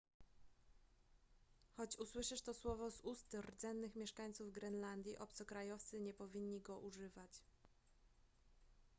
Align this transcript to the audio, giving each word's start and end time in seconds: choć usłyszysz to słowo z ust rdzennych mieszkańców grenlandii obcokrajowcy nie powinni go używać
choć 1.77 1.97
usłyszysz 1.97 2.41
to 2.41 2.53
słowo 2.53 2.91
z 2.91 3.01
ust 3.01 3.33
rdzennych 3.33 3.95
mieszkańców 3.95 4.51
grenlandii 4.51 5.17
obcokrajowcy 5.17 5.99
nie 6.01 6.13
powinni 6.13 6.61
go 6.61 6.79
używać 6.79 7.41